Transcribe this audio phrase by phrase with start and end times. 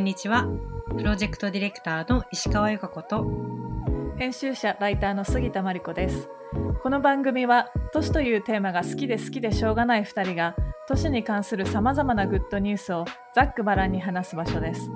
[0.00, 0.48] んにちは。
[0.96, 3.26] プロジェクトディレクターの石川由香子と、
[4.16, 6.28] 編集者ライターの杉田真理子です
[6.82, 10.54] この番組は都市というテーマが好きで好きでしょうがない2人が
[10.88, 13.04] 都市に関するさまざまなグッドニュースを
[13.34, 14.90] ざっくばらんに話す場所です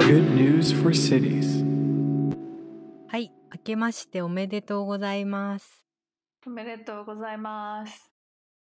[0.00, 1.64] Good news for cities.
[3.08, 5.84] はい、明けましておめでとうございます。
[6.46, 8.07] おめでとうございます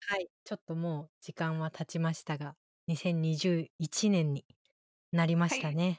[0.06, 2.54] はい、ちょっともう時間は経ちましたが、
[2.88, 4.44] 2021年に
[5.12, 5.98] なりましたね。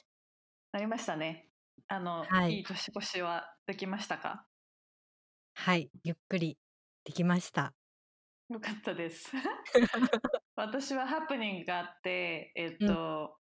[0.71, 1.49] なりましたね。
[1.87, 2.57] あの、はい。
[2.57, 4.45] い、い年越しはできましたか？
[5.55, 6.57] はい、ゆっくり
[7.03, 7.73] できました。
[8.49, 9.31] よかったです。
[10.55, 13.37] 私はハプニングがあってえっと、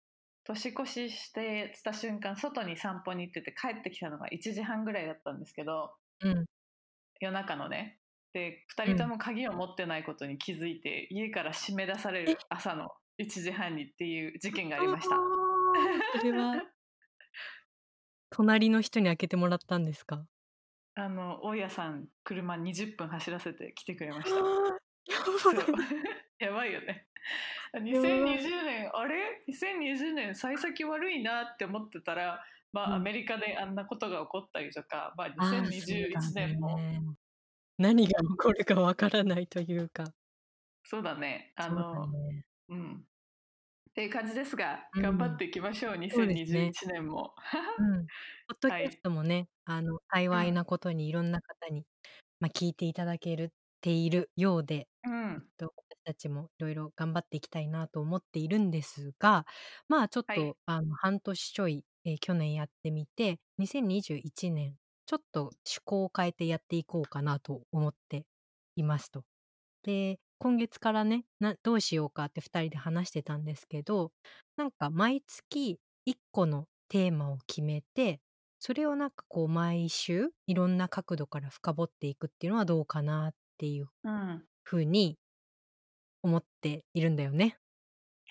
[0.44, 6.44] 年越ししてた瞬間外に散歩に行ってて帰ってきたのが1時半ぐらいだったんですけどうん、
[7.20, 7.98] 夜中のね
[8.34, 12.90] で2人とも鍵を持ってないことに気づいて、家から締め出される朝の
[13.22, 15.16] 1時半にっていう事件がありました。
[16.18, 16.62] それは。
[18.30, 20.26] 隣の人に開けてもらったんですか？
[20.96, 24.36] あの大家さん車20分走らせて来てくれました。
[26.44, 27.06] やばいよね。
[27.74, 32.94] 2020年あれ？2020年幸先悪いなって思ってたらまあ、うん。
[32.94, 37.00] アメリカであんなことが起こったりとか、まあ、あー2021そうだ年もね
[37.78, 40.04] 何が起こるかわからないというか。
[40.84, 41.52] そうだね。
[41.56, 42.44] あのだね。
[42.68, 42.92] うん。
[42.96, 45.02] っていう感じですが、うん。
[45.02, 45.94] 頑張っていきましょう。
[46.10, 46.70] そうですね。
[46.70, 47.34] 2021年も、
[47.78, 48.06] うん。
[48.48, 51.84] ポッドキャストもね、あの、幸いなことにいろんな方に、
[52.40, 53.52] まあ、聞いていただける
[53.84, 55.46] ているようで、うん。
[55.58, 59.44] と私たちもいろいろ頑張っていきたいなと思っているんですが、
[59.88, 60.54] まあちょっと、はい。
[60.64, 64.76] あの半年ちょい、えー去年やってみて、2021年、
[65.06, 68.26] ちょっと趣向を変えてやっていこうかなと思って
[68.76, 69.24] いますと。
[69.82, 74.12] で、今月からね、などうしようかって2人で話してたんですけど、
[74.56, 78.20] なんか毎月1個のテーマを決めて、
[78.60, 85.18] それをなんかこう毎週いろんな角度から深掘っていくっていうのはどうかなっていううん、ふうに
[86.22, 87.56] 思っているんだよね。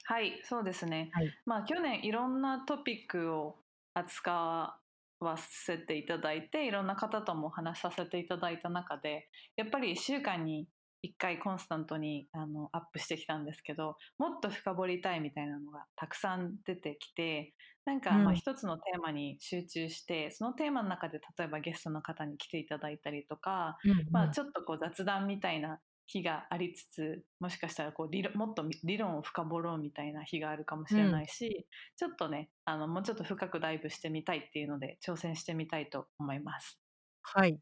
[0.06, 3.56] はいそうですね、はいまあ去年いろんなトピックを
[3.94, 4.78] 扱
[5.19, 10.68] わせていただいていろんな方ともお話しさせていただいた中でやっぱり1週間に
[11.03, 17.53] 1回コンスタントにあのアップしてきたんですけどもっと深掘りたいみたいなのがたくさん出てきて
[17.85, 23.97] なんか一つのテーマに集中して、そのテーマの中で例えばゲストの方に来ていただいたりとか、うんうん。
[24.12, 31.65] まあ、ちょっとこう雑談みたいな日がありつつもしかしたらこう理論もっと理論を深掘ろうみたいな日があるかもしれないし、
[31.95, 36.79] ちょっとねあのもうちょっと深くダイブしてみたいっていうので挑戦してみたいと思います。
[37.21, 37.59] はい。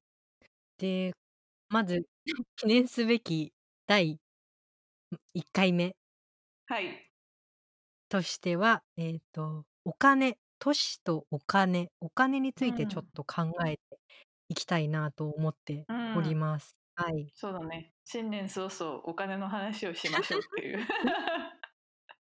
[0.77, 1.13] で、
[1.69, 2.07] まず
[2.57, 3.53] 記念すべき
[3.87, 4.19] 第
[5.35, 5.95] 1回目
[6.67, 7.11] はい、
[8.09, 13.99] としては、えっ、と、お金、都市とお金、お金についてうんちょっと考えて
[14.49, 16.80] いきたいなと思ってうんおります。
[17.01, 17.33] はい。
[17.33, 17.93] そうだね。
[18.03, 20.87] 新年早々お金の話をしましょうっていう。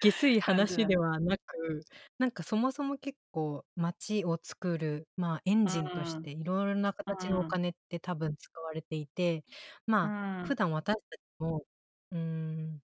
[0.00, 1.84] 下水話ではなく、
[2.18, 9.44] なんかそもそも結構街を作る、まあエンジンとしていろいろな形のうんお金って多分使われていて、
[9.86, 10.46] まあうん。
[10.46, 11.64] 普段私たちも、
[12.12, 12.80] うーん、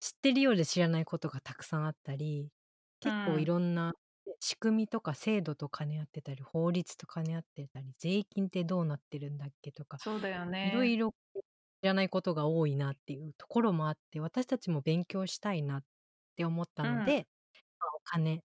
[0.00, 2.50] 知ってるようで知らないことがたくさんあったり、
[3.00, 3.42] 結構うん。
[3.42, 3.94] いろんな
[4.46, 10.60] 仕組みとか制度と兼ね合ってたり、法律と兼ね合ってたり、税金ってどうなってるんだっけとか、そうだよね。
[10.62, 11.12] いろいろ
[11.82, 15.84] 知らないことが多いなっていうところもあって、私たちも勉強したいなっ
[16.36, 17.28] て思ったので、
[17.96, 18.42] お金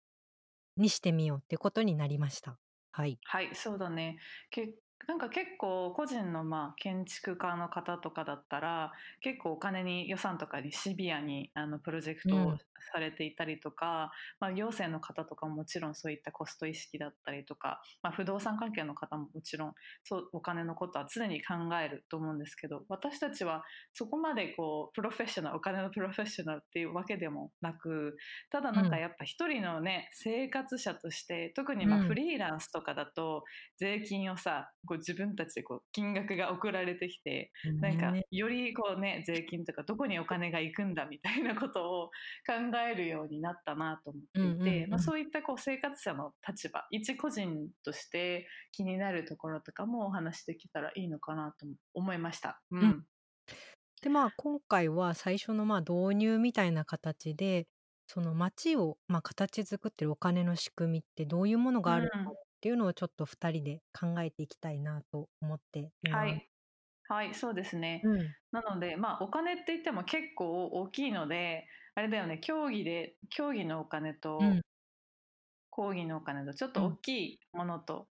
[0.77, 2.59] にしてみようってことになりました。
[2.91, 3.19] はい。
[3.25, 4.19] はい、そうだね。
[4.49, 4.73] け
[5.07, 8.91] なんか結構個人のまあ建築家の方とかだったら
[9.21, 12.57] 結構お金に予算とかにシビアにあのプロジェクトをうん。
[12.91, 19.73] されていたりとか、まあ、行政の方とかももちろんそういったコスト意識だったりとか、まあ、不動産関係の方ももちろん
[20.03, 28.17] そうお金のことは常に考えると思うんですけど私たちはそこまでこうプロフェッショナルお金のプロフェッショナルっていうわけでもなく
[28.51, 29.01] ただなんかうん。
[29.01, 32.07] やっぱ一人のね生活者として特にまあうん。
[32.07, 33.43] フリーランスとかだと
[33.77, 38.25] 税金をさこう自分たちでこう金額が送られてきてなんかね。
[38.31, 42.05] よりこうね税金とかどこにお金が行くんだみたいなことを
[42.47, 52.59] 考えるようになったなと思っていて、まあ、そういったこう生活者の立場一個人として気になるところとかもお話しできたらいいのかなと思いました。
[52.71, 52.81] うん。
[52.81, 53.05] うん。
[54.01, 57.67] でまあ今回は最初のまあ導入みたいな形で
[58.07, 65.93] その街をまあ形作ってるお金の仕組みってどういうものがあるのかうんっていうのをちょっと2人で考えていきたいなと思っています。
[66.07, 66.49] はい
[67.09, 68.03] はい、そうですね。
[68.03, 68.35] うん。
[68.51, 74.61] なので、まあ、お金って言っても結構大きいので、あれだよね、競技で、競技のお金と、うん。
[75.69, 76.97] 講義のお金と、ちょっと大うん。
[76.97, 78.09] きいものと、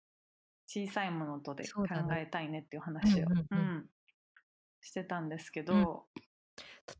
[0.66, 1.98] 小さいものとで考。
[2.16, 3.72] えたいねっていううん話を、うんううん。
[3.80, 3.90] ん、
[4.82, 5.86] してたんですけうん。
[5.86, 6.08] ど、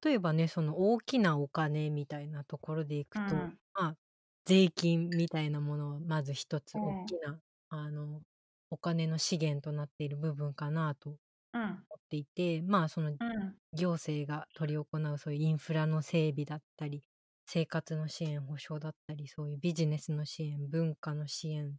[0.03, 3.97] 例えばね、その大きなお金みたいなところでいくと、うん、まあ、
[4.45, 8.23] 税金みたいなものはまず一つうん、大きな、あの、
[8.71, 11.11] お金の資源となっている部分かなと
[11.53, 17.05] うん、思っていて、まあ、そのうん、行政が執り行うそういうインフラの整備だったり、
[17.47, 21.79] 生活の支援、保障だったり、そういうビジネスの支援、文化の支援、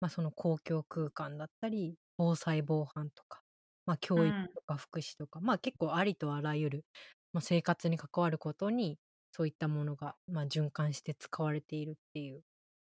[0.00, 3.42] まあ、その公共空間だったり、防災防犯とか、
[3.86, 6.86] まあ、う教育ん、とか福祉とか、まあ、結構ありとあらゆる、
[7.32, 8.98] まあ、生活に関わることに、
[9.32, 12.42] そういったものが、まあ、循環して使われているっていう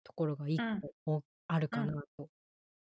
[0.03, 1.23] ところが一うん、個お
[1.53, 1.79] あるうん。
[1.79, 2.29] かなと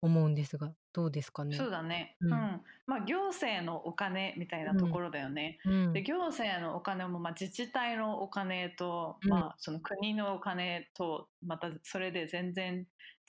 [0.03, 1.57] 思うんですが、どうですかね。
[1.57, 2.17] そうだね。
[2.21, 2.27] う。
[2.31, 2.63] うんん。
[2.87, 5.59] まあ、行政のお金みたいうなんところだよね。
[5.93, 6.05] で、うん。
[6.05, 9.31] 行政のお金も、まあ、自治体のお金と、うん。
[9.31, 12.87] まあ、その国のお金と、またそれで全然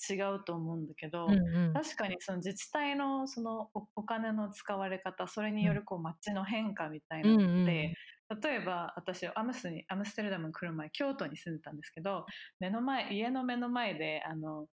[0.07, 1.81] 違うと思うんだけうんど、うん。
[1.81, 5.69] 確かにその自治体のそのおお金の使われ方、それにうん。
[5.69, 7.95] よるこう街の変化みたいうんなのっうんて、
[8.43, 12.25] 例えば私アムスにアムステルダムに来る前京都に住んでたんですけど
[12.61, 14.67] 目の前家の目の前であの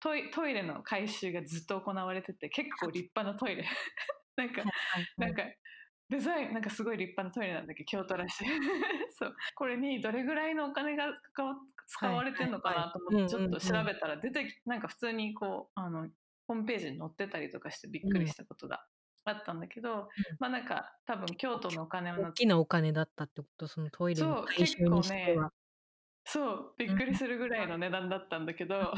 [0.00, 3.64] トイトイレの改修がずっと行われてて結構立派なトイレ
[4.36, 4.62] なんか。
[5.16, 5.42] なんか
[6.10, 8.46] デザインなんかすごい立派なトイレなんだけど京都らしい
[9.12, 11.12] そうこれにどれぐらいのお金が
[11.86, 12.70] 使われてんのか。
[12.74, 13.60] なとうん思ってちょっと。
[13.60, 16.08] 調べたら出てきなんか普通にこうあの
[16.46, 18.12] ホームページに載ってたりとかしてびっうん。
[18.12, 18.86] くりしたことが
[19.24, 20.36] あったんだけどうん。
[20.38, 25.52] まあなんか多分京都のお金大のきなお金だったってこと、そのトイレのそう改結構修にしてねは。
[26.24, 26.96] そうびっうん。
[26.96, 28.88] くりするぐらいの値段だったんだけうん。
[28.90, 28.94] ど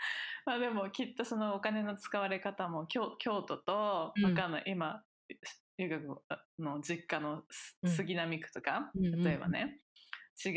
[0.46, 4.24] まあでもきっとそのお金の使われ方も京京都とうん。
[4.24, 5.04] わかんない今
[5.78, 6.22] 留学
[6.58, 7.44] の実家の。
[7.86, 9.22] 杉並区とかうんうんうん。
[9.24, 9.80] 例えばね
[10.44, 10.50] 違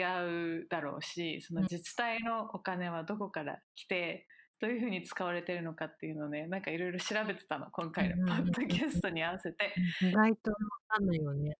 [0.64, 1.68] うだろうしそのうん。
[1.70, 4.28] 自治体のお金はどこから来て
[4.60, 10.10] どういうふうに使われてるのかっていうのをねなんかいろいろ調べてたの今うん回のうんうんポッドキャうんストに合わせてうん。
[10.10, 10.58] 意外とわ
[10.88, 11.58] かんないよね。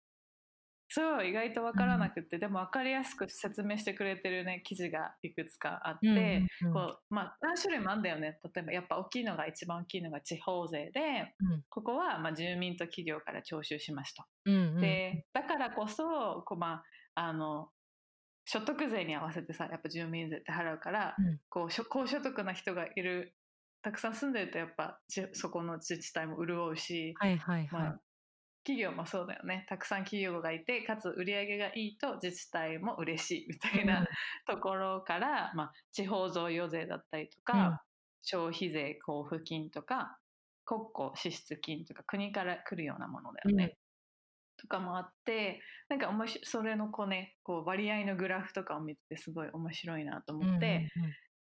[0.96, 1.76] そう意外とわうん。
[1.76, 6.74] からなくってでも分かりやすく説明してくれてるね記事がいくつかあっうんてうんうん。
[6.74, 11.64] こうまあ何種類もあんだよね例えばやっぱ大きいのが一番大きいのが地方税でうん。
[11.70, 14.24] ここはまあ住民と企業から徴収しますと。
[14.46, 14.82] うんうんうん。
[14.82, 16.84] でだからこそこう、ま
[17.16, 17.70] あ、あの
[18.46, 21.40] 所得税に合わせてさやっぱ住民税って払うからうん。
[21.50, 23.34] こう高所得な人がいる
[23.82, 27.82] たくさん住んでるとやっぱじそこの自治体も潤うし、はいはいはい。
[27.82, 28.00] まあ、
[28.66, 34.06] 企業もそうだよねたくさん企業がいてかつ売り上げがいいと自治体も嬉しいみたいな
[34.48, 37.78] ところから、まあ、地方贈与税だったりとうん。
[37.78, 37.84] か
[38.22, 40.18] 消費税交付金とか
[40.66, 43.52] 国庫支出金とか国から来るようなものだうん。
[43.52, 43.78] よね。
[44.58, 50.90] とかもあってなんかおもしそれのこうねこう割合のグラフとかを見ててすごい面白いなとうんうん思って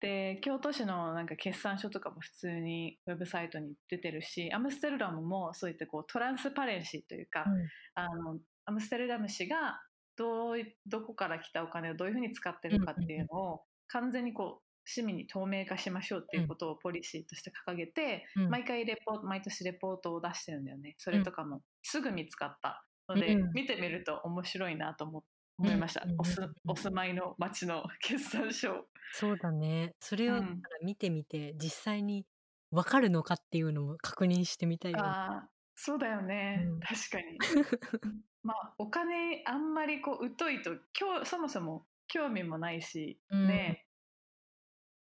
[0.05, 7.69] で京都市のなんか決算書とかも普通にウェブサイトに出てるしアムステルダムもそういったこうトランスパレンシーというかうん。
[7.95, 9.81] あのアムステルダム市が
[10.17, 18.51] どういどこから来たお金をどういうふうに使ってうんるかっていうのを完全にこう市民に透明化しましょうっていうことをポリシーとして掲げて、うん。
[18.51, 21.19] 毎回レポ毎年レポートを出してるんだよねそうん。
[21.19, 23.53] れとかもすぐ見つかったので、うん。
[23.55, 25.23] 見てみると面白いなと思う
[25.59, 26.55] 思いました、んうんおすうん。
[26.67, 29.95] お住まいの町の決算書そうだね。
[30.01, 32.27] それをうん見てみて、実際に
[32.71, 35.17] わかるのかっていうのも確認してみたいよね。
[35.23, 36.23] ああそうだよ
[36.55, 36.81] うねん。
[36.81, 37.41] 確かに
[38.43, 43.77] まあお金あんまりこう疎いと今日そもそも興味もないしうん。
[43.77, 43.87] ね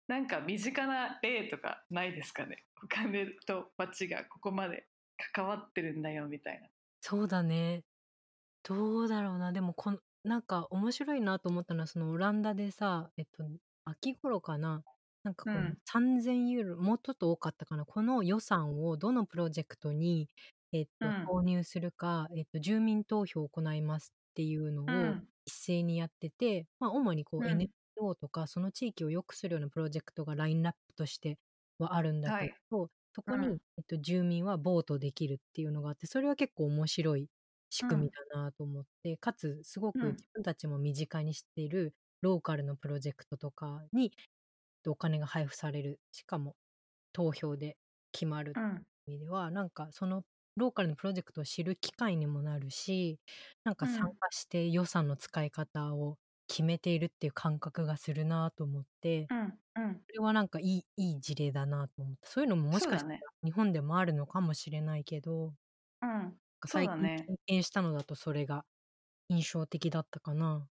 [0.08, 2.64] なんか身近な例とかないですかね？
[2.82, 4.88] お金と町がここまで
[5.34, 6.68] 関わってるんだよみたいな
[7.00, 7.84] そうだね。
[8.64, 9.52] どうだろうな。
[9.52, 13.44] でもこん、なんか面白いなと思ったのは、そのオランダでさ、えっと、
[13.84, 14.84] 秋頃かな。
[15.24, 17.84] なんかこのうん3000ユーロ、もうちょっと多かったかな。
[17.84, 20.28] この予算をどのプロジェクトに、
[20.72, 31.38] えっと、うん投入するか、えっと、住民投票を行いますっていうのうをん一斉にやってて、まあ、主にこううん NPO とか、その地域を良くするようなプロジェクトがラインナップとして
[31.78, 37.28] はあるんだはいけど、そこに、うんえっと、住民はボートできるっていうのがあって、それは結構面白い
[37.70, 40.16] 仕組みだなと思って、かつすごくうん。
[40.18, 44.12] 自分たちも身近にしているローカルのプロジェクトとかに
[44.86, 46.56] お金が配布されるしかも
[47.12, 47.78] 投票で
[48.12, 50.24] 決まるっていううん意味ではなんかその
[50.56, 53.20] ローカルのプロジェクトを知る機会にもなるし
[53.64, 60.04] なんか参加して予算の使い方を決めているっていう感覚がするなと思って、うんうん。
[60.08, 65.54] それはなんかいいいい事例だなと思ってそういうのももしかしたら日本でもあるのかもしれないけど、
[66.00, 67.32] うんそう最近だね。
[67.36, 68.66] 経験したのだとそれが
[69.28, 70.68] 印象的だったかな。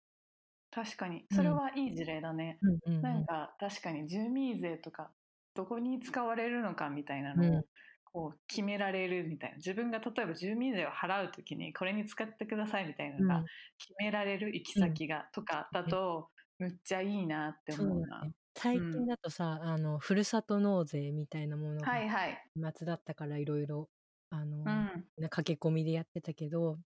[0.71, 1.27] 確かに。
[1.31, 3.01] うんそれはいい事例だね、うんうんうん。
[3.01, 3.27] なん。
[3.27, 5.13] か確かに住民税とか
[5.55, 7.67] どこに使われるのかみたいなうんのを
[8.05, 9.57] こう決められるみたいな。
[9.57, 13.49] 自分が例えば住民税を払うときにこれに使ってくださいみたいなのがうん。
[13.79, 18.31] 決められる行き先がとかだとむっちゃいいなってそう思うな。
[18.55, 22.51] 最近だとさ、あの、ふるさと納税みたいなものがはいはい。
[22.57, 23.91] 夏だったからいろいろ、
[24.35, 25.09] あの、うん。
[25.19, 26.79] な駆け込みでやってたけど、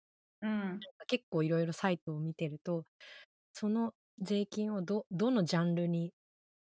[0.42, 0.88] うん。
[1.08, 2.86] 結構いろいろサイトを見てると、
[3.54, 6.13] その税金をど、どのジャンルに、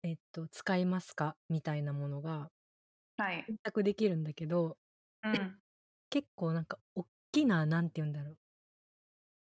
[0.04, 1.36] えっと、使いますか？
[1.50, 2.50] みたいなものが
[3.16, 3.48] はい。
[3.48, 4.78] 選択できるんだけど、
[5.22, 5.60] うん。
[6.10, 8.38] 結構なんか大きな、なんて言うんだろう。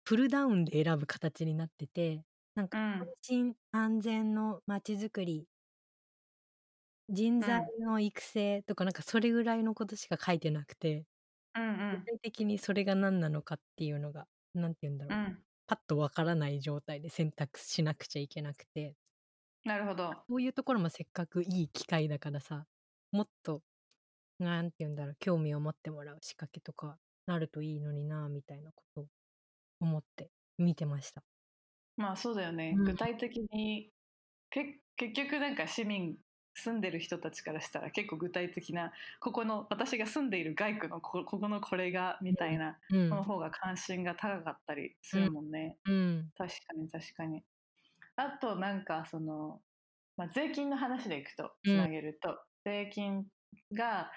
[0.04, 2.26] プルダウンで選ぶ形になってて、
[2.56, 3.12] なんかうん。
[3.22, 5.48] 安心安全の街づくり、
[7.10, 11.06] 人材の育成とかなんかそれぐらいのことしか書いてなくて、
[11.56, 15.16] うんうん具体的にそれが何なのかっていうのが、なんて言うんだろう。
[15.16, 18.96] うんパッとわからない状態で選択しなくちゃいけなくて、
[19.64, 20.26] なるほど。
[20.30, 22.68] そういうところもせっかくいい機会だからさ、
[23.12, 23.64] もっと、
[24.40, 29.08] なんて言うんだろう、興味を持ってもらう仕掛けとかなるといいのにな、みたいなことを
[29.82, 31.24] 思って見てました。
[31.98, 32.74] まあそうだよね。
[32.78, 33.92] うん具体的に
[34.50, 36.18] け結局なんか市民
[36.56, 43.10] 住んでる人たちからしたら結構具体的なここの私が住んでいる街区のこここのこれがみたいなうん。
[43.10, 45.78] の方が関心が高かったりするもんね。
[45.86, 46.30] うん。
[46.38, 47.44] 確かに確かに。
[48.16, 49.62] あとなんかその、
[50.18, 53.26] まあ、税金の話でいくとつなげると、税金
[53.74, 54.12] が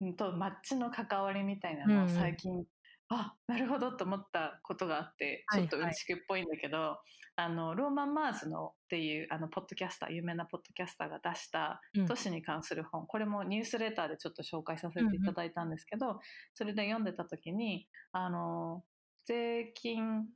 [0.00, 2.64] うんと街の関わりみたいなのをうんうん最近、
[3.08, 6.98] あなるほどと思ったことがあってはいはいちょっとうんちくっぽいんだけど、
[7.36, 12.06] あのローマン・マーズのっていうあのポッドキャスター有名なポッドキャスターが出したうん。
[12.06, 16.20] 都市に関する本、これもニュースレターでちょっと紹介させていただいたんですけど、
[16.54, 18.84] それで読んでた時にあの
[19.26, 20.26] 税金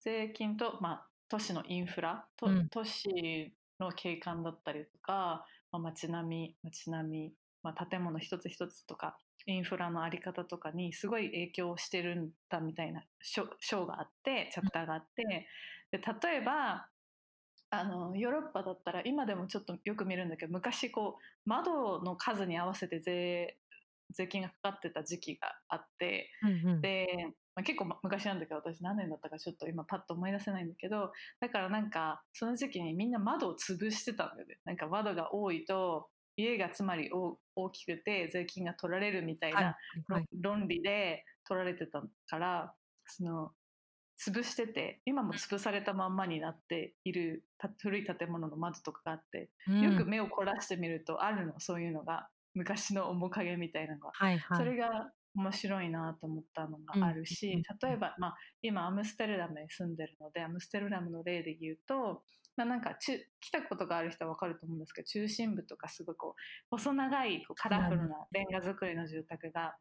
[0.00, 2.68] 税金と、まあ、都市のインフラと、うん。
[2.68, 15.46] 都市の景観だったりとか、まあ、街並み街並み、まあ、建物一つ一つとかインフラのあり方とかにすごい影響してるんだみたいな章章があってチャプターがあって。
[15.90, 16.88] で例えば
[17.70, 23.56] あのヨーロッパだったら今でもちょっとよく見るんだけど昔こう窓の数に合わせて税
[24.10, 26.80] 税金がかかってた時期があってうんうん。
[26.82, 27.06] で、
[27.54, 34.58] まあ、結構ま昔なんだけど私何年だったかちょっと今パッと思い出せないんだけどだからなんかその時期にみんな窓を潰してたんだよね。
[34.66, 39.64] なんか窓が多いと家がつまり大大きくて税金が取られるみたいはい。
[39.64, 39.76] な
[40.08, 40.26] はい。
[40.40, 42.74] 論理で取られてたから
[43.06, 43.52] その
[44.18, 49.82] 潰してて今も潰されたまんまになっているた古い建物の窓とかがあってうん。
[49.82, 54.10] よく目を凝らしてみるとあるのそういうのが昔の面影みたいなのが。
[54.12, 54.58] はいはい。
[54.58, 57.62] それが面白いなと思ったのがあるし、うん。
[57.88, 62.22] 例えば、まあ、今アムステルダムに住んでるのでアムステルダムの例で言うと、
[62.56, 66.40] まあ、なんか中来たことがある人は分かると思うんですけど中心部とかすごいこう
[66.70, 69.74] 細長いこうカラフルなレンガ造りの住宅が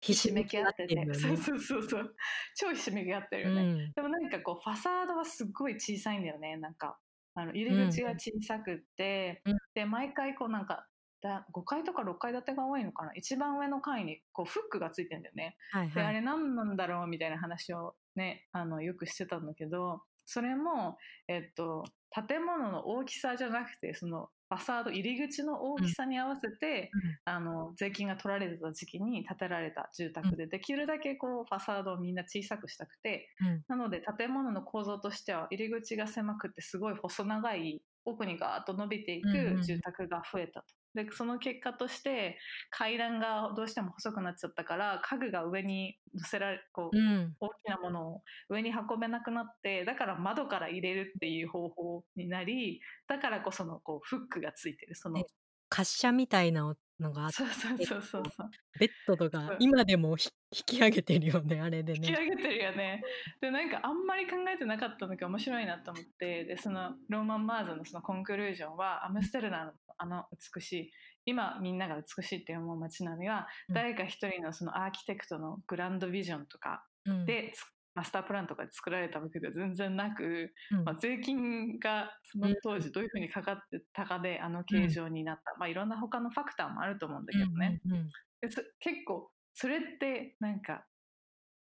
[0.00, 1.14] ひひしめき合っててね。
[1.14, 2.14] そうそうそうそう。
[2.54, 3.92] 超ひしめき合ってるよね、うん。
[3.92, 6.56] でもなんかこうファサードはすっごい小さいんだよね。
[6.56, 6.98] なんか
[7.34, 9.56] あの入り口が小さくって、うん。
[9.74, 10.86] で毎回こうなんか
[11.22, 13.12] だ5階とか6階建てが多いのかな。
[13.14, 15.56] 一番上の階にこうフックがついてんだよね。
[15.72, 15.94] はいはい。
[15.94, 26.90] であれ何なんだろうみたいな話をねあのよくしてたんだけどそれも、えっと、建物の大きさじゃなくてそのファサード入り口の大きさに合わせて、
[27.24, 33.64] あの税金が取られてた時期に建てられた住宅で、できるだけこうファサードをみんな小さくしたくてうん。
[33.66, 40.66] なので建物の構造としては入り口が狭くてすごい細長い奥にガーッと伸びていうんうんく住宅が増えたと。
[40.96, 42.38] でその結果として
[42.70, 47.34] 階段がどうしても細くなっちゃったから家具が上に乗せられこう、うん。
[47.38, 55.26] 大きなものを上に運べなくなってだから窓から入れるっていう方法になりだからこそのこうフックがついてるその、ね
[55.68, 61.98] 滑車みたいなのがあって、そうそうそうそうそうベッドとか今でもひ引き上げてるよね、あれでね。
[62.08, 63.02] 引き上げてるよね。
[63.40, 70.24] でなんかあんまり考えてなかったんだけど面白いなと思ってでそのローマン・マーズのそのコンクルージョンはアムステルダムのあの
[70.54, 70.90] 美しい
[71.24, 77.64] 今みんなが美しいって思う街並みはうん誰か一人のそのアーキテクトのグランドビジョンとかうん、で、つ
[77.96, 80.84] マスタープランとかで作られたわけでは全然なく、うん。
[80.84, 88.10] まあ、税金がその当時どういうふうにかかってたかであの形状になった、まあ、いろんな他のファクターもあると思うんだけどね、うんうんうん。
[88.42, 88.62] 結
[89.06, 90.84] 構それってなんか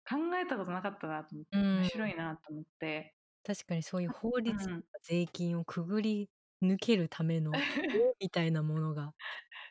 [0.08, 1.78] 考えたことなかったなと思って、うん。
[1.78, 3.16] 面白いなと思って、
[3.46, 6.30] 確かにそういう法律税金をくぐり
[6.62, 7.52] 抜けるための
[8.02, 9.14] 棒みたいなものが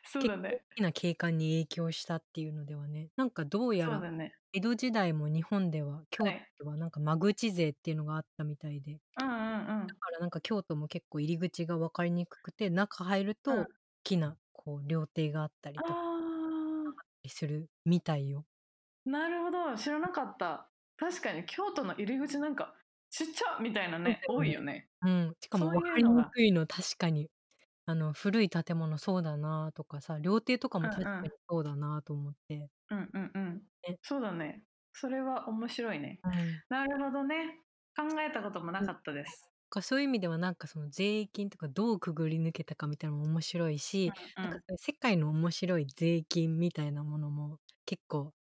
[0.05, 0.61] そうだね。
[0.71, 4.33] 大きな景観に影響したっていうのではね、なんかどうやらそうだね。
[4.53, 9.95] 江戸時代も日本では京都はいではなんか間口税っていうのがあったみたいで、うんうんうんだ。
[9.95, 13.67] からなんか京都も結構入り口が分かりにくくて、中入るとうん大
[14.03, 16.35] きなこう料亭があったりとかあ
[17.27, 18.45] するみたいよ。
[19.05, 19.75] あ、なるほど。
[19.77, 20.69] 知らなかった。
[20.97, 22.75] 確かに京都の入り口なんか
[23.09, 24.89] ちっちゃみたいなね、そうだよね多いよね。
[25.01, 27.29] うん、しかもそういう分かりのがにくいの確かに。
[27.87, 32.69] あの古い建物そうだなとかさ、料亭とかも確かにそうだなと思って。
[32.89, 33.97] うんうんうんね。
[34.01, 34.63] そうだね。
[34.93, 36.19] それは面白いね。
[36.23, 37.59] うんなるほどね。
[37.95, 39.49] 考えたこともなかったです。
[39.69, 48.33] かそういう意味ではなんかその税金とかどうくぐり抜けたかみたいなのも面白いし、うんなんか世界の面白い税金みたいなものも結構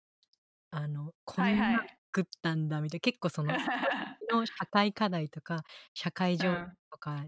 [0.70, 3.52] あのこんはいはいったんだみたいな結構その
[4.30, 6.58] の社会課題とか社会情勢
[6.90, 7.26] とか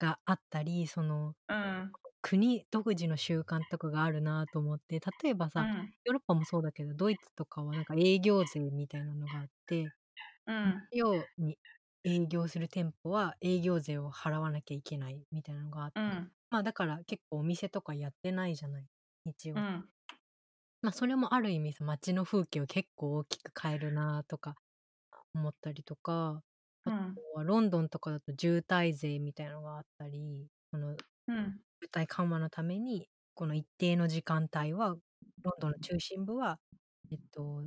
[0.00, 1.96] があったり、そのうん。
[2.22, 5.94] 国独自の習慣とかがあるなと思って例えばさ、うん。
[6.04, 9.92] ヨーロッパもそうだけどドイツとかはなんか営業税みたいなのがあって
[10.46, 10.88] うん。
[10.90, 11.58] 日曜に
[12.04, 16.32] 営業する店舗は営業税を払わなきゃいけないみたいなのがあって、うん。
[16.50, 18.86] まあだから結構お店とかやってないじゃない
[19.26, 19.88] 日曜、うん。
[20.82, 24.56] まあそれもある意味さ街の風景を結構大きく変えるなとか
[25.34, 26.42] 思ったりとか
[26.84, 27.20] あうん。
[27.32, 30.96] とはロンドンとかだと渋滞税みたいなのがあったりこの
[31.26, 31.62] うん。
[31.82, 34.90] 渋滞緩和のためにこの一定の時間帯は
[35.44, 36.60] ロンドンの中心部は
[37.10, 37.62] えっと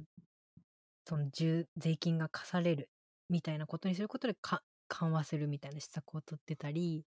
[1.05, 2.89] その重税金が課される
[3.29, 7.05] みたいなことにすることでか緩和するみたいな施策を取ってたり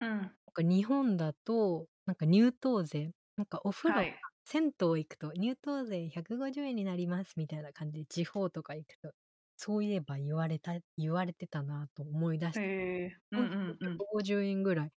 [0.00, 0.36] うん。
[0.46, 4.20] なんか日本だとなんか入湯税なんかお風呂、はい。
[4.44, 9.12] 銭湯行くと入湯税150円になりますみたいな感じで地方とか行くと
[9.60, 14.04] そういえば言われた言われてたなと思い出して、へえうんうんうん。
[14.04, 14.92] 150円ぐらい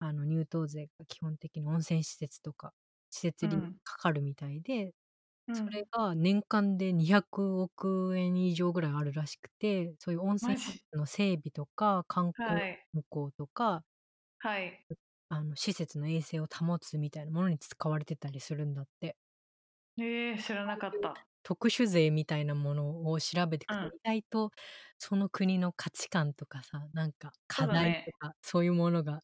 [0.00, 2.74] あの入湯税が基本的に温泉施設とか
[3.10, 3.78] 施設にうん。
[3.84, 4.92] かかるみたいで、
[5.46, 5.54] うん。
[5.54, 10.58] それが年間で200億円以上ぐらいあるらしくてそういう温泉
[10.94, 12.88] の整備とか観光はい。
[12.94, 13.84] 向こうとか、
[14.38, 14.86] はい。
[15.28, 19.16] あの施設の衛生を保つみたいなものに使われてたりするんだって。
[19.98, 23.94] ええ知らなかった特殊税みたいなものを調べていくと、うん。
[23.94, 24.50] 意外と
[24.98, 29.20] その国の価値観とかさなんか課題とかそう,、いうものが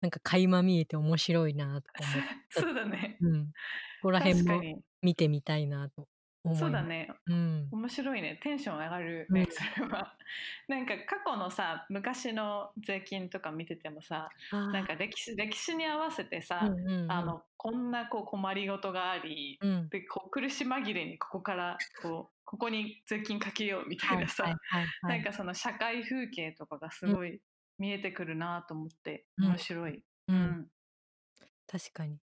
[0.00, 1.90] なんか垣間見えて面白いなと思って、
[2.50, 3.16] そうだね。
[3.20, 3.52] うん、こ
[4.02, 4.82] こら辺も確かに。
[5.02, 6.06] 見てみたいなと
[6.54, 7.08] そうだね。
[7.26, 7.70] うん。
[7.70, 8.40] 面白いね。
[8.42, 9.36] テンション上がるうん。
[9.36, 10.16] ね、それは。
[10.68, 14.28] なんか過去のさ昔の税金とか見ててもさ
[14.72, 17.12] なんか歴史歴史に合わせてさ、うんうんうん。
[17.12, 19.88] あのこんなこう困りごとがあり、うん。
[19.90, 25.18] でこう苦し紛れにここからこうここに税金かけようみたいなさ、はいはいはいはい。
[25.18, 27.40] なんかその社会風景とかがすごい
[27.78, 29.44] 見えてくるなと思って、うん。
[29.46, 30.04] 面白い。
[30.28, 30.70] ううんん。
[31.66, 32.20] 確かに。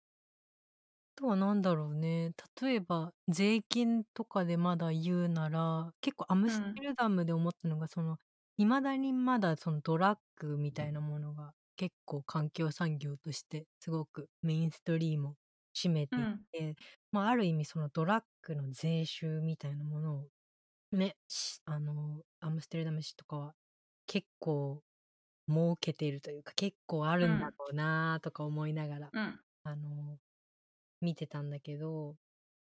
[1.18, 2.32] あとは何だろうね。
[2.62, 8.18] 例えば税金とかでまだ言うなら、結構アムステルダムで思ったのが、その、
[8.58, 15.36] いまだにまだそのドラッグみたいなものが結構環境産業としてすごくメインストリームを
[15.76, 16.46] 占めていうん。
[16.52, 16.76] て、
[17.12, 20.30] まあある意味そのドラッグの税収みたいなものを
[20.92, 23.56] ね、しあの、アムステルダム市とかは
[24.08, 24.84] 結構
[25.50, 29.40] 儲けているというか結構あるんだろうなとか思いながら、うん。
[29.64, 30.20] あの
[31.02, 32.16] 見てたんだけど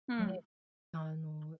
[0.07, 0.43] うんね
[0.93, 1.57] あの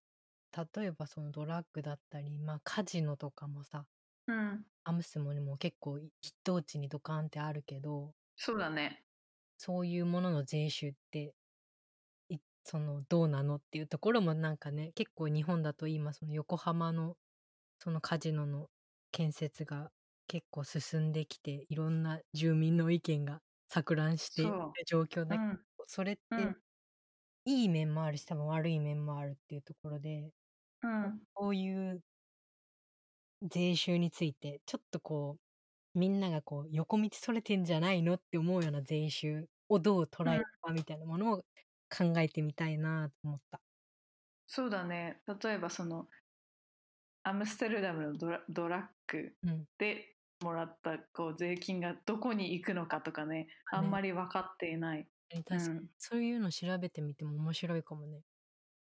[0.76, 3.86] 例えばそのドラッグだったり、まあ、カジノとかもさ
[4.28, 9.04] うんアムスもにも結構一等地にドカンってあるけどそうだね。
[9.58, 11.36] そういうものの税収って
[12.30, 17.16] いそのどうなのっていうところもなんかね結構日本だと今その横浜の
[17.78, 18.68] そのカジノの
[19.12, 19.92] 建設が
[20.28, 24.82] 結構進んできていろんな住民の意見が錯乱しているそう。
[24.86, 25.66] 状況だけど、うん。
[25.88, 26.62] それってうん。
[27.46, 30.32] いい面もあるし多分悪い面もあるっていうところで
[30.84, 31.22] うん。
[31.36, 32.02] こういう
[33.44, 35.38] 税収についてちょっとこ
[35.96, 41.38] うみんながこう横道それてんじゃないのって思うような税収をどう捉えるかみたいなものを
[41.90, 43.62] 考えてみたいなと思った。
[44.48, 45.22] そうだね。
[45.42, 46.08] 例えばその
[47.24, 49.68] アムステルダムのドラドラッグうん。
[49.78, 55.08] でもらったこう税金がどこに行くのかとかねあんまり分かっていない。
[55.30, 58.22] 確かにうんそういうの調べてみても面白いかもね。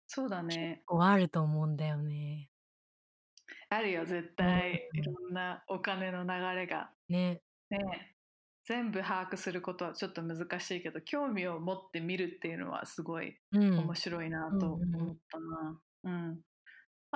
[0.08, 0.82] そうだね。
[0.86, 2.50] こうあると思うんだよね。
[3.70, 6.92] あるよ絶対いろんなお金の流れが。
[7.10, 7.42] ね。
[7.70, 8.16] ね
[8.66, 13.80] 全部把握することはちょっと難しいけど興味を持って見るっていうのはすごいうん。
[13.80, 15.80] 面白いなと思ったな。
[16.04, 16.42] うん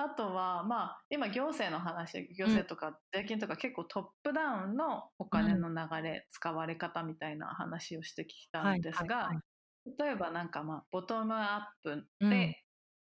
[0.02, 10.04] あとはまあ今行政の話行政とか税金とか結構トップダウンのお金の流れ、使われ方みたいな話をしてきたんですが、はいはいはい。
[10.06, 12.30] 例えばなんかまあボトムアップうん。
[12.30, 12.64] で、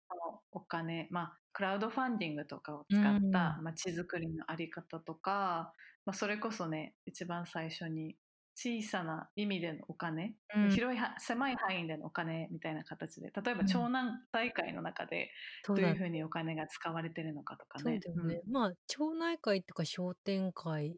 [0.09, 3.29] そのお金、まあ、クラウドファンディングとかを使うん。
[3.29, 5.73] った街づくりのあり方とか、
[6.05, 8.17] まあ、それこそね一番最初に
[8.55, 15.31] 小さな意味でのお金、うん広いは狭い範囲でのお金みたいな形で例えばうん長南大会の中で
[15.73, 17.99] どういうふうにお金が使われてるのかとかね。
[17.99, 18.41] だよね。
[18.45, 20.97] まあ、町内会とか商店会、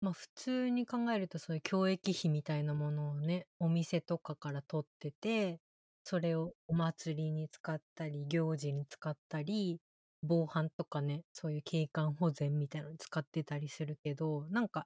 [0.00, 5.60] まあ普通に考えるとそういう教育費みたいなものをね、お店とかから取ってて、
[6.04, 9.80] それをお祭りに使ったり、行事に使ったり、
[10.22, 14.84] 防犯とかね、そういう景観保全みたいなのに使ってたりするけど、なんか、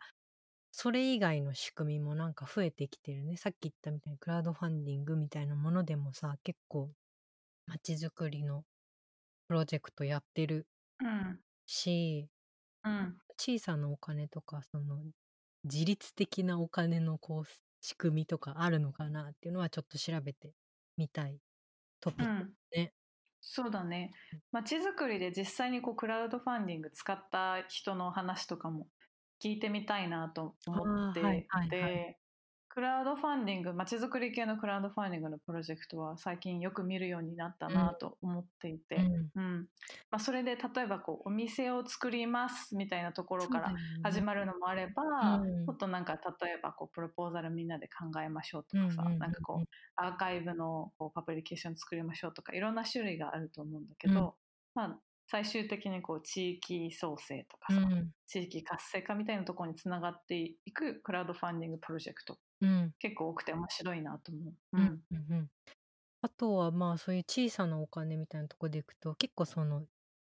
[0.77, 3.37] それ以外の仕組みもなんか増えてきてるね。
[3.37, 6.93] さっき言ったみたいにクラウドファンディングみたいなものでもさ、結構
[7.67, 8.65] 街づくりの
[9.49, 11.45] プロジェクトやってるうん。
[11.67, 12.31] し、
[12.85, 13.21] うん。
[13.39, 15.05] 小さなお金とか、その、
[15.65, 17.45] 自律的なお金のこう、
[17.81, 20.55] 仕組みとかあるのかなっていうのはちょっと調べて
[20.97, 21.41] みたい
[22.01, 22.33] トピック。
[22.33, 22.55] うん。
[22.77, 22.95] ね。
[23.41, 24.13] そうだね。
[24.53, 28.89] 街づくりで実際にこうクラウドファンディング使った人の話とかも
[29.45, 32.17] 聞いてみたいなと思ってはいはい
[32.75, 39.31] クラウドファンディング街づくり系のクラウドファンディングのプロジェクトは最近よく見るようになったなと思っていて、うん。
[39.37, 39.69] うん。
[40.11, 45.03] まあ、それで例えばこうお店を作りますみたいなところから始まるのもあれば、
[45.37, 45.67] うん。
[45.67, 49.21] もっとなんか例えばこうプロポーザルみんなで考えましょうとかさ、うんうんうんうん。
[49.21, 54.33] なんかこうアーカイブのこうパブリケーション作りましょうとかいろんな種類があると思うんだけど、うん。
[54.75, 58.15] まあ、最終的にこう地域創生とかさ、うん。
[58.27, 62.95] 地域活性化みたいなところにつながっていくクラウドファンディングプロジェクトうん。
[63.01, 64.55] 結構多くて面白いなと思う。
[64.73, 65.05] うん。
[65.13, 65.27] うん。
[65.31, 65.51] うん。
[66.23, 69.87] あとはまあそういう小さなお金みたいなところでいくと結構その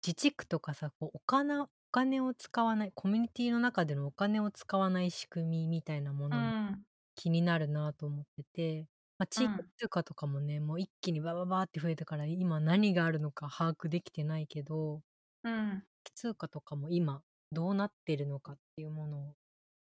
[0.07, 6.85] 自治区とかさこうお金お金を使わないコミュニティの中でのお金を使わない仕組みみたいなもうのもん。
[7.16, 15.02] 気になるなと思ってて、まあ、地域うん通貨とかもね、もう一気にバババーって増えたから今何があるのか把握できてないけど
[15.42, 19.35] うん通貨とかも今どうなってるのかっていうものを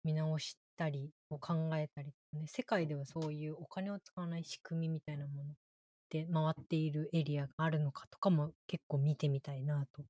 [0.04, 5.56] 見直したりこう考えたりとかね世界ではそういうお金を使わない仕組みみたいなもの
[6.10, 10.06] で回っているエリアがあるのかとかも結構見てみたいなと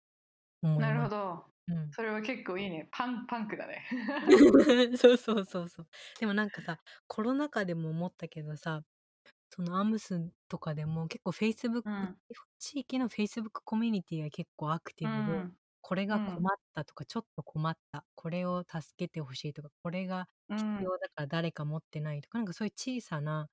[0.63, 0.85] 思い。
[0.85, 3.85] なるほどうんそれは結構いいねパンパンクだね。
[4.97, 5.87] そうそうそうそう。
[6.19, 8.83] でもなんかさ、コロナ禍でも思ったけどさ、
[9.49, 12.19] そのアムスとかでも結構 Facebook、うん。
[12.59, 15.55] 地域の Facebook コミュニティが結構アクテうィブで、ん。
[15.81, 20.91] これが困ったとか、ちょっと困った、これを助けてほしいとか、これが必うん。
[20.91, 23.49] 要だから誰か持ってないとか、なんかそういう小さな、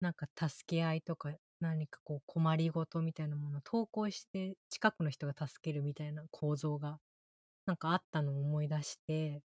[0.00, 7.00] なんか助け合いとか、何かこう困りごとみたいなものを投稿して近くの人が助けるみたいな構造が
[7.66, 9.42] なんかあったのを思い出して、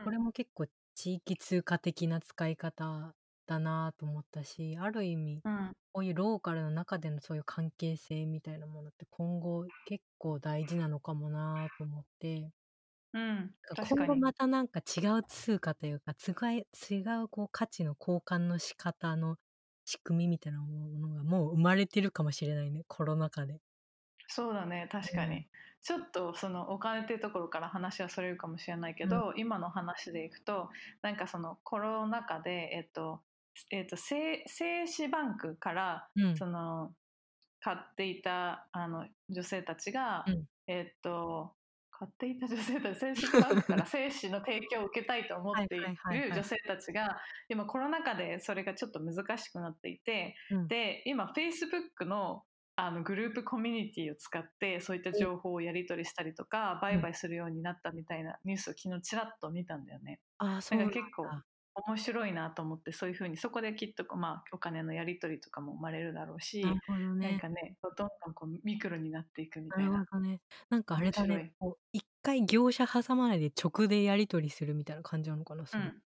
[0.00, 3.14] これも結構地域通貨的な使い方
[3.48, 5.76] だなと思ったし、ある意味、うん。
[5.92, 12.52] こういうローカルの中でのそういう関係性みたいなものって今後結構大事なのかもなと思って、
[13.12, 14.20] うん確今後かに。
[14.20, 19.36] またなんか違う通貨というか、違い違うこう価値の交換の仕方の
[19.84, 23.60] 仕組みみたいなものがもう生まれてるかもしれないね、コロナ禍で。
[24.28, 25.46] そうだね確かに、うん。
[25.80, 30.68] ちょっとそのお金っていうところから話はそれるかもしれないけど、今の話でいくと
[31.02, 33.22] なんかそのコロナ禍でえっと
[33.70, 36.36] えっと精精子バンクからうん。
[36.36, 36.92] その
[37.60, 41.54] 買っていたあの女性たちが、うんえっと
[41.90, 45.96] 買っていた女性たち 精子バンクから精子の提供を受けたいと思っている
[46.32, 47.18] 女性たちが
[47.48, 52.44] 今コロナ禍でそれがちょっと難しくなっていて、うんで今 Facebook の
[52.76, 60.20] あのグループコミュニティを使ってそういった情報をやり取りしたりとか、売買するようになったみたいなニュースを昨日ちらっと見たんだよね。
[60.38, 60.94] ああ、そうなんだ。
[60.94, 61.24] 結構
[61.86, 67.38] 面白いなと思ってそういうふうにそこできっとまあ、お金のやり取りとかも生まれるだろうし、なるほどなんね。
[67.40, 70.04] かねどんどんこうミクロになっていくみたいな。
[70.10, 70.40] ほどね。
[70.70, 71.52] なんかあれだね。
[71.92, 75.88] 一回業者挟まないで直でやり取りするみたいな感じなのかな、そうれ。
[75.88, 76.02] ん、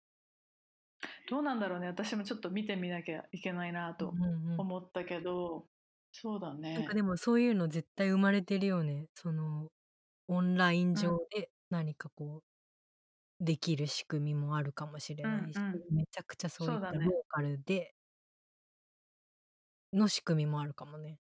[1.29, 5.67] どうなんだろうね私もちょっと見てみなきゃいけないなとうんうんうん思ったけど、
[6.11, 6.73] そうだね。
[6.75, 9.07] なんかでもそういうの絶対生まれてるよね。
[9.15, 9.69] その、
[10.27, 12.43] オンライン上で何かこう、
[13.41, 17.95] できる仕組みもあるかもしれないし、うんうめちゃくちゃそういったローカルで
[19.91, 21.17] の仕組みもあるかもね。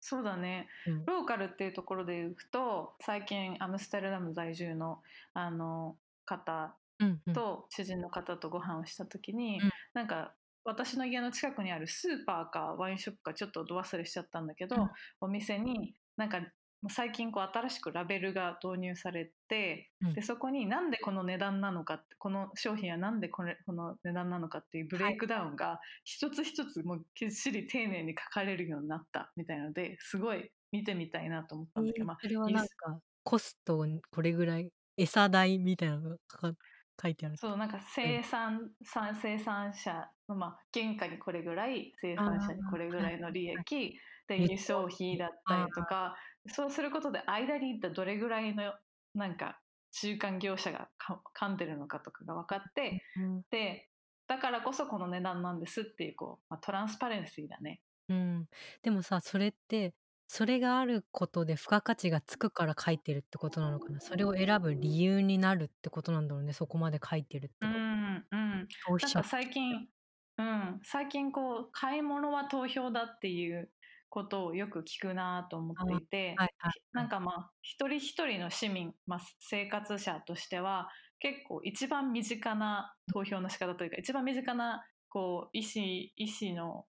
[0.00, 1.04] そうだねうん。
[1.04, 5.02] ローカルっていうところでいくと最近アムステルダム在住の
[5.34, 7.34] あの方うんうん。
[7.34, 10.32] と主人の方とご飯をした時に、うんなんか
[10.64, 14.88] 私の家の近くにあるスーパーかワインショップかちょっとど忘れしちゃったんだけど、うん
[15.20, 16.40] お店になんか
[16.88, 20.14] 最近こう新しくラベルが導入されて、うん。
[20.14, 36.52] でそこになんでこの値段なのかってこの商品はなんでこれこの値段なのかっていうブレイクダウンが一つ一つもうきっちり丁寧に書かれるようになったみたいなのですごい見てみたいなと思ったんだけど、まあそれはなんかコストこれぐらい餌代みたいなのが書か
[37.00, 37.36] 書いてある。
[37.36, 44.50] そうなんか生産、さ生産者の、まあ、原価にこれぐらい生産者にこれぐらいの利益ではい。
[44.50, 46.16] 輸送費だったりとか
[46.48, 48.74] そうすることで間にいったどれぐらいの
[49.14, 49.60] なんか
[49.92, 53.88] 中間業者がか噛んでるのかとかが分かってうんで
[54.26, 57.80] だからこそこの値段なんですっていうこう、まあ、トランスパレンシーだね。
[58.10, 58.46] うん、
[58.82, 59.94] でもさそれって
[60.26, 64.00] それがあることで付加価値がつくから書いてるってことなのかな？
[64.00, 68.68] それを選ぶ理由になるってことなんだろうねそこまで書いてるってうこと、んうん。
[68.68, 69.88] 消費者なんか最近、
[70.36, 73.70] うん、最近こう買い物は投票だっていう
[74.08, 80.88] ことをよく聞くなと思っていて、はいはいなんかまあ一人一人の市民、まあ、生活者としては
[81.20, 86.84] 結構一番身近な投票の仕方というか一番身近なこう意思意思の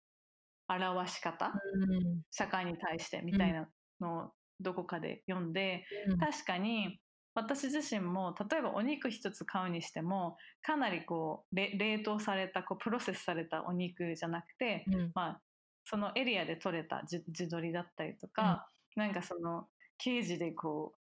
[0.69, 2.23] 表し方、うん。
[2.31, 3.69] 社会に対してみたいな
[4.01, 6.19] のをどこかで読んで、うん。
[6.19, 6.99] 確かに
[7.35, 15.11] 私自身も例えばお肉一つ買うにしてもかなりこうれ冷凍されたこうプロセスされたお肉じゃなくて、うん。
[15.15, 15.41] まあ、
[15.87, 19.69] そのエリアで採れた地地鶏だったりとか、なんかその
[19.99, 20.99] ケージでこう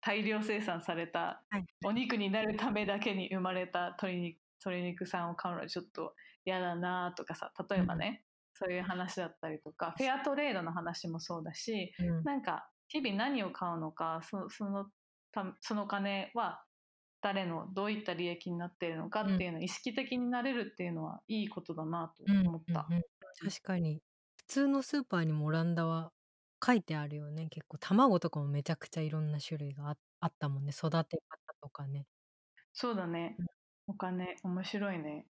[0.00, 1.66] 大量生産されたはい。
[1.84, 12.24] お肉になるためだけに生まれた鶏肉鶏肉さんを買うのはちょっと嫌だなとかさ例えばね、そういう話だったりとかフェアトレードの話もそうだしうん。
[12.24, 14.86] なんか日々何を買うのかそその
[15.32, 16.64] たその金は
[17.20, 22.46] 誰のどういった利益になっているのかっていうのを意識的になれるっていうのはいいことだなとうん。
[22.46, 22.86] 思った。
[22.88, 23.02] うんうん
[23.38, 24.02] 確かに。
[24.36, 26.12] 普通のスーパーにもオランダは
[26.64, 27.48] 書いてあるよね。
[27.48, 30.72] 結構卵とかもめちゃくちゃいろんな種類がああったもんね。
[30.72, 32.06] 育て方とかね。
[32.72, 33.36] そうだね。
[33.38, 33.46] うん。
[33.88, 35.26] お金、面白いね。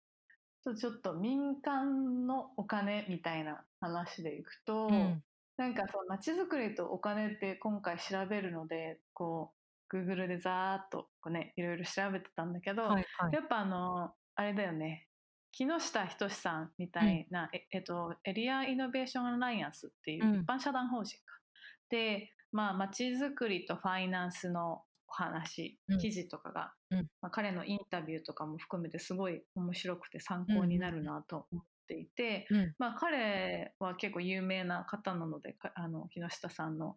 [0.64, 5.24] とちょっと民間のお金みたいな話でいくと、うん。
[5.56, 9.54] なんかそう街づくりとお金って今回調べるので、こ
[9.90, 13.34] う、Google でざーっとこうね、いろいろ調べてたんだけど、はいはい。
[13.34, 15.08] やっぱあの、あれだよね。
[15.56, 20.34] 木下仁さんみたいな、ええっと、エリアイノベーションアライアンスっていううん。
[20.40, 21.22] 一般社団法人か。
[21.90, 25.98] で、まあ、街づくりとファイナンスのお話、うん。
[25.98, 27.06] 記事とかが、うん。
[27.20, 32.74] まあ、彼のインタビューとかも含めてすごい面白くて参考になるなと思っていて、うん。
[32.80, 36.96] まあ、彼は結構有名な方なのでかあの木下さんの、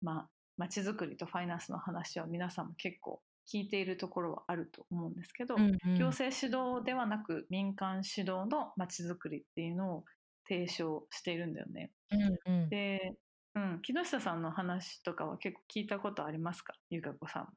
[0.00, 3.20] まあ、街づくりとファイナンスの話は皆さんも結構
[3.52, 5.94] 聞いているところはあると思うんですけど、うんうん。
[5.94, 10.04] 行政指導ではなく民間指導の街づくりっていうのを
[10.48, 11.92] 提唱しているんだよね。
[12.10, 12.72] うんうん。
[12.72, 13.16] で、
[13.54, 16.74] うん、木下さんの話とかは結構聞いたことありますか？
[16.90, 17.48] ゆかこさん。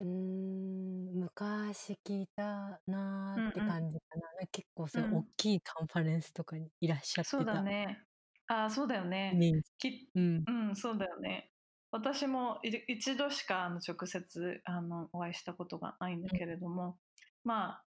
[0.00, 7.36] うーん昔聞いたなーってうんうん感じかな、なんか結構そう大きいカンファレンスとかにいらっしゃってた。
[7.36, 8.06] そうだね。
[8.46, 9.50] ああ、そうだよね。
[9.78, 10.46] きうん。
[10.46, 11.49] うん、そうだよね。
[11.92, 14.62] 私も一度しか直接
[15.12, 16.98] お会いしたことがないんだけれども、
[17.44, 17.84] まあ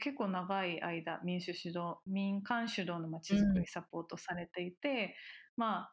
[0.00, 5.14] 結構長い間民主主導民間主導のまちづくりサポートされていて、
[5.56, 5.92] まあ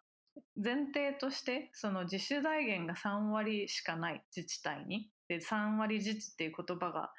[0.55, 7.11] 前提としてその自主財源が3割しかない自治体にで3割自治っていう言葉が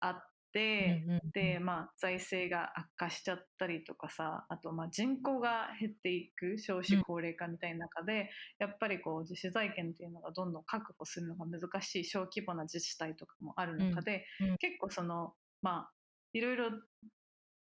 [0.00, 1.30] あって、うんうんうん。
[1.32, 15.90] で、まあ、財政が悪化しちゃったりとかさあとまあ人口が減っていく少子高齢化みたいな中で、やっぱりこう自主財源っていうのがどんどん確保するのが難しい小規模な自治体とかもある中で、うんうん結構そのまあ
[16.32, 16.70] いろいろ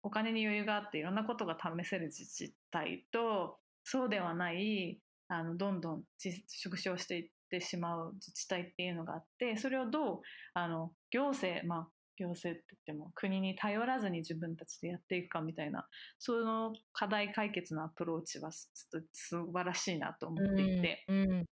[0.03, 6.03] お金に余裕があっていろんなことが試せる自治体とそうではないあのどんどん
[6.47, 10.21] 縮小していってしまう自治体っていうのがあってそれをどう
[10.53, 15.87] あの行政まあ行政って言っても国に頼らずに自分たちでやっていくかみたいな
[16.19, 18.69] その課題解決のアプローチはす
[19.11, 21.45] 素晴らしいなと思っていて、うんうん。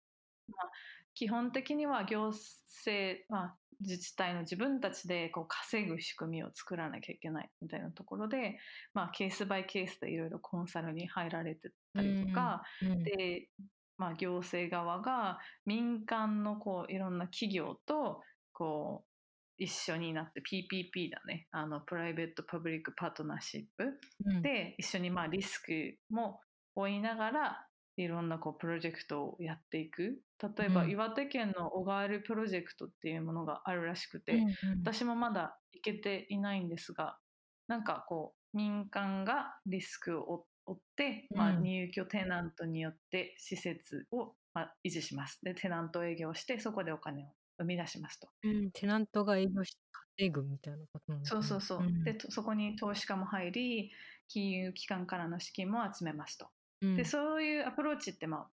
[1.13, 8.57] 基本的には行政、まあ、自治体の自分たちでこう稼ぐ仕組みを作らなきゃいけないみたいなところで、
[8.93, 13.03] まあ、ケースバイケースでいろいろコンサルに入られてたりとか、うん。
[13.03, 13.47] で、
[13.97, 18.21] まあ、行政側が民間のこういろんな企業と
[18.53, 19.10] こう
[19.61, 21.47] 一緒になって PPP だね。
[21.51, 23.93] あのプライベート・パブリック・パートナーシップ
[24.25, 24.41] うん。
[24.41, 25.71] で一緒にまあリスク
[26.09, 26.41] も
[26.73, 30.19] 負いながらいろんなこうプロジェクトをやっていく。
[30.57, 30.89] 例えばうん。
[30.89, 37.17] 岩手県の小川るプロジェクトっていうものがあるらしくて、うんうん私もまだ行けていないんですが
[37.67, 45.39] なんかこう民間がリスクを負って、まあ、うん入居テナントによって施設を、まあ、維持します。
[45.43, 47.27] でテナント営業してそこでお金を
[47.61, 48.29] 生み出しますと。
[48.43, 49.81] うん、テナントが営業して
[50.17, 51.43] 稼ぐみたいなことなのかな。
[51.43, 51.79] そうそう。
[51.79, 52.03] そう、ん。
[52.03, 53.91] でとそこに投資家も入り
[54.27, 56.49] 金融機関からの資金も集めますと。
[56.81, 56.95] うん。
[56.95, 58.49] でそういうアプローチって、まあ、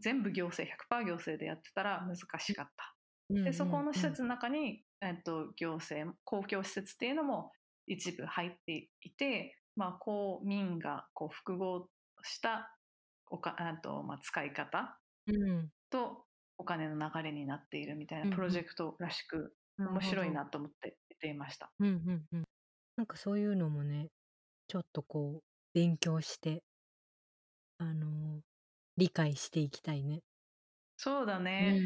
[0.00, 2.94] 全部行政100%行政でやってたら難しかった。
[3.30, 3.44] うん。
[3.44, 4.10] でそこの施うん。
[4.10, 7.52] 設の中に、えっと、行政公共施設っていうのも
[7.86, 11.88] 一部入っていて、まあ、公民がこう複合
[12.22, 12.76] した
[13.30, 15.70] おかあと、まあ、使い方うん。
[15.90, 16.23] と
[16.58, 18.36] お金の流れになっているみたいうんうなん。
[18.36, 21.70] プロジェクトらしく面白いなと思って見ていました。
[21.78, 22.44] うんうんうん。
[22.96, 24.08] なんかそういうのもね
[24.68, 25.42] ちょっとこう
[25.74, 26.62] 勉強して
[27.78, 28.40] あのー
[28.96, 30.20] 理解していきたいね。
[30.96, 31.80] そうだね、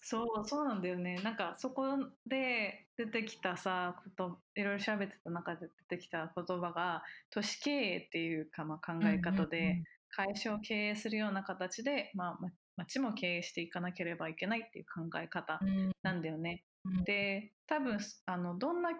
[0.00, 1.20] そうそうなんだよね。
[1.22, 15.68] なんかそこで出てきたさこといろいろ調べてた中で出てきた言葉が都市経営っていうか、まあ、考え方で、会社を経営するような形で、まあ、ま町も経営していかなければいけないっていう考え方うん。
[15.68, 16.64] うんなんだよね。
[16.84, 17.04] うん。
[17.04, 18.90] で多分あのどんな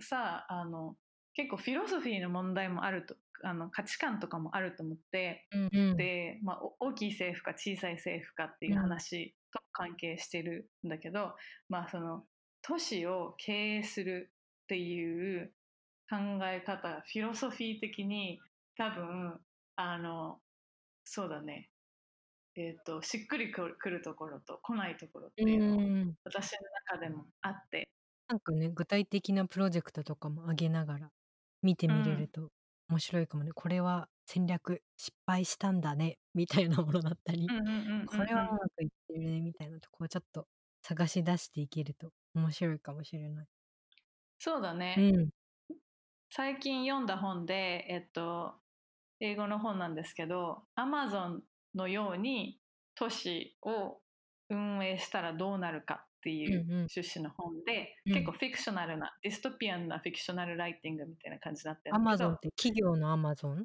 [0.00, 0.96] さあの
[1.34, 5.96] 結構フィロソフィーの問題もあるとあの価値観とかもあると思ってうんうん。
[5.96, 11.34] で、まあ、お大きい政府か小さい政府かっていう話と関係してるんだけど、
[11.68, 12.24] まあその
[12.62, 14.30] 都市を経営する
[14.64, 15.52] っていう
[16.08, 18.40] 考え方フィロソフィー的に
[18.76, 19.40] 多分
[19.76, 20.38] あの
[21.04, 21.70] そうだね
[22.56, 27.88] えっ、としっくりくるところと来ないところっていうのがうん私の中でもあって。
[28.28, 31.10] なんかね具体的なプロジェクトとかも上げながら
[31.62, 32.50] 見てみれると
[32.88, 38.06] 面白いかもね、これは戦略失敗したんだねみたいなものだったり、うんうんうんうんうん。
[38.06, 40.46] これはうまくいってるねみたいなとこをちょっと
[40.82, 43.46] 探し出していけると面白いかもしれない。
[44.38, 45.30] そうだね、うん。
[46.30, 48.54] 最近読んだ本で、えっと、
[49.20, 51.42] 英語の本なんですけど、アマゾン
[51.74, 52.58] のように
[52.94, 53.98] 都市を
[54.48, 56.76] 運営したらどうなるかっていううんうん。
[56.94, 58.14] 趣旨の本で、うん。
[58.14, 63.64] 結構フィクショナルな、ディストピアンなフィクショナルライティングみたいな感じになってるアマゾンって企業のアマゾン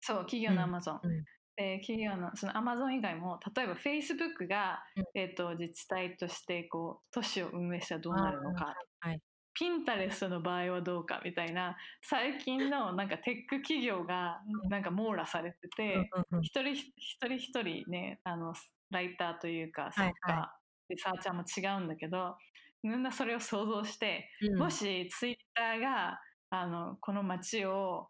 [0.00, 1.00] そう、企業のアマゾン。
[1.02, 1.24] うん。
[1.56, 5.04] で企業のそのアマゾン以外も例えばフェイスブックが、うん。
[5.14, 8.76] えっと自治体としてこう都市を運営したらどうなるのかあーはい
[9.54, 16.10] ピンタレストの場合はどうかみたいな最近のなんかテック企業がなんか網羅されてて、
[16.42, 16.84] 一人一
[17.22, 18.52] 人一人ねあの
[18.90, 20.52] ライターというかはい作家、
[20.90, 22.36] リサーチャーも違うんだけど
[22.82, 24.58] みんなそれを想像して、うん。
[24.58, 28.08] もしツイッターがあのこの街を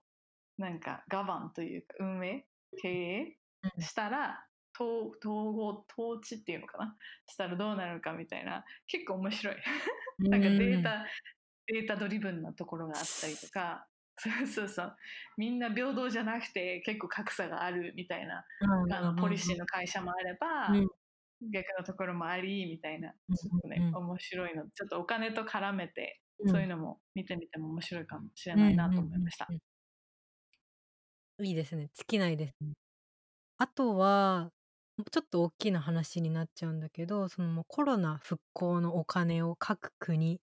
[0.58, 2.44] なんかガバンというか運営
[2.82, 3.36] 経営
[3.76, 3.82] うん。
[3.82, 4.44] したら
[4.78, 9.56] 統統合統治っていうのかなしたらどうなるかみたいな結構面白い。
[10.18, 11.06] なんかデータ、
[11.66, 13.86] データドリブンなところがあったりとか、
[14.18, 14.96] そ うそうそう、
[15.36, 20.88] みんな平等じゃなくて結構格差があるみたいな、うんあのポリシーの会社もあれば、うん
[21.52, 29.48] 逆のところもありみたいな、うんちょっとね、うん面白いの、ちょっとお金と絡めて、うんそういうのも見てみても面白いかもしれないなと思いました。
[31.42, 31.90] いいですね。
[31.94, 32.74] 尽きないですね。
[33.58, 34.50] あとは、
[35.10, 40.40] ちょっと大きな話になっちゃうんだけど、そのもうコロナ復興のお金を各国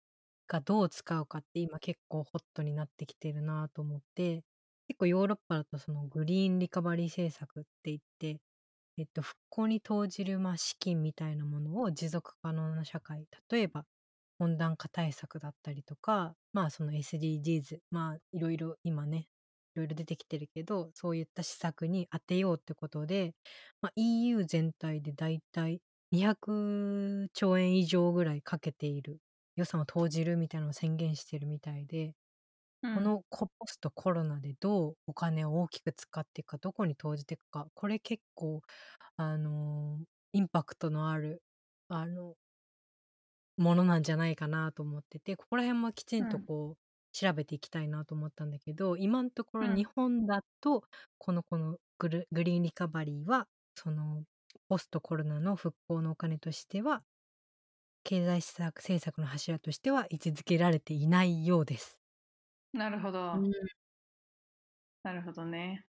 [0.51, 4.43] がどう使うかって今結構ホットになってきてるなと思って、
[4.89, 8.37] 結構ヨーロッパだとそのグリーンリカバリー政策って言って、
[8.97, 13.85] えっと、復興に投じるまあ資金みたいなものを持続可能な社会、例えば
[14.39, 19.27] 温暖化対策だったりとか、まあその SDGs、まあいろいろ今ね、
[19.75, 23.33] いろいろ出てきてるけど、そういった施策に当てようってことで、
[23.81, 29.19] まあ、EU 全体でだいたい200兆円以上ぐらいかけている
[29.55, 32.15] 予算を投じるみたいなのを宣言してるみたいで、
[32.81, 32.91] うん。
[32.93, 38.61] このコポストコロナでどうお金を大きく使っていくか、どこに投じていくか、これ結構、
[39.17, 41.43] あのーインパクトのある、
[41.89, 42.35] あの、
[43.57, 46.47] ものなんじゃないかなと思ってて、ここら辺もきちんとうん。
[46.47, 46.77] こう、
[47.13, 49.75] 調べていきたいなと思ったんだけど、今のところうん。
[49.75, 50.83] 日本だと、
[51.17, 54.23] このこのグルグリーンリカバリーは、その、
[54.69, 57.03] ポストコロナの復興のお金としては、
[58.03, 61.99] 経済施策政策の柱としては位置づけられていないようです。
[62.73, 63.51] なるほど、うん
[65.03, 65.83] なるほどね。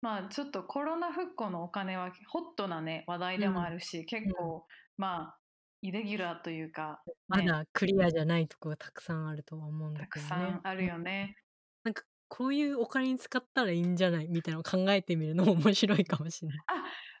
[0.00, 4.66] まあちょっとコロナ復興のお金はホットなね話題でもあるし、結構
[4.98, 5.38] まあ
[5.82, 10.28] イレギュラーというか、ね、まだクリアじゃないとこがたくさんあるとは思うんだたくけどね。
[10.28, 11.36] さんあるよね。
[11.84, 16.58] なんかこういうお金に使ったらいいんじゃないみたいなのを考えてみるのも面白いかもしれない。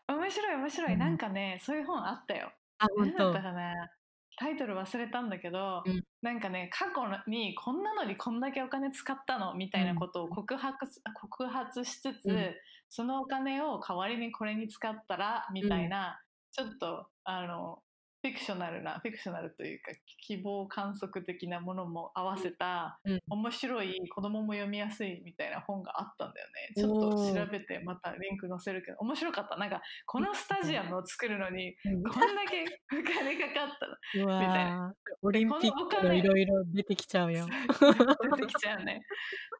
[0.08, 2.52] あ面白い面白い、うんなんかねそういう本あったよ。
[2.78, 3.42] あ、本当何だった。
[3.42, 3.90] かな
[4.36, 6.02] タイトル忘れたんだけど、うん。
[6.22, 9.54] なんかね過去にこんなのにこんだけお金使ったの？
[9.54, 12.54] みたいなことを告告発しつつ、うん。
[12.88, 15.46] そのお金を代わりにこれに使ったら？
[15.52, 16.20] みたいな、
[16.52, 17.78] ちょっとあの
[18.24, 19.92] フィクショナルなフィクショナルというか
[20.26, 23.20] 希望観測的なものも合わせた、うん。
[23.28, 26.72] 面白い子供も読みやすいみたいな本があったんだよね。
[26.74, 29.58] ちょっと調べてまたリンク載せるけど面白かった。
[29.58, 32.02] なんかこのスタジアムを作るのにうん。
[32.02, 32.64] こんだけ
[32.98, 37.46] お金かかったみたいーオリンピッこのおクの金いろいろ出てきちゃうよ。
[37.46, 39.02] 出てきちゃうね。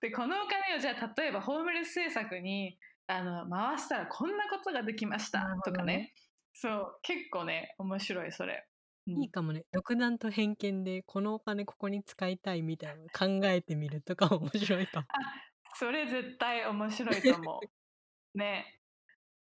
[0.00, 6.14] でこのお金をじゃあ例えばホームレス政策にあの回したらこんなことができましたとかね
[6.54, 8.66] そう結構ね面白いそれ。
[9.06, 9.64] うんいいかもね。
[9.72, 15.06] 独断と偏見でこのお金ここに使いたいみたいなの考えてみるとか面白いかも。
[15.74, 17.60] それ絶対面白いと思
[18.34, 18.38] う。
[18.38, 18.80] ね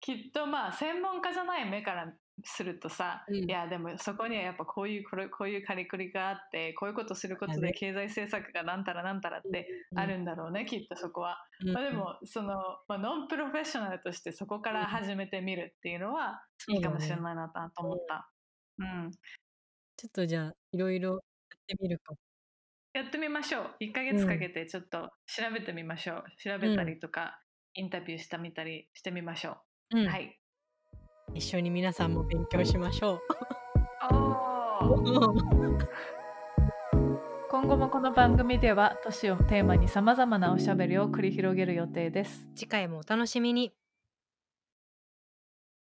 [0.01, 2.13] きっとまあ専門家じゃない目から
[2.43, 11.39] するとさ、うんいやでもそこにはやっぱこういうこれこういうカリクリがあってこういうことすることで経済政策がなんたらなんたらってあるんだろうね、きっとそこは。
[11.65, 12.57] うんまあ、でもその、
[12.89, 18.29] まあ、ノンプロフェッショナルとしてそこから始めてみるっていうのはいいかもしれないなと思った。
[18.79, 19.11] うん、
[19.97, 21.21] ちょっとじゃあいろいろやっ
[21.69, 22.15] てみるか。
[22.95, 23.77] やってみましょう。
[23.81, 26.25] 1ヶ月かけてちょっと調べてみましょう。
[26.43, 27.41] 調べたりとか、
[27.75, 29.59] インタビューしたみたりしてみましょ
[29.93, 29.99] う。
[30.01, 30.39] うんはい。
[31.35, 33.21] 一緒に皆さんも勉強しましょう。
[37.51, 42.47] 今後もこの番組では都市をテーマにさまざまなおしゃべりを繰り広げる予定です。
[42.55, 43.73] 次回もお楽しみに。